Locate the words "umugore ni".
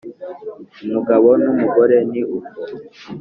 1.53-2.21